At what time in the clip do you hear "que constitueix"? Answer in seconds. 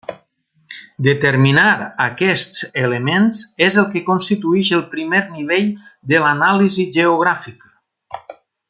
3.93-4.73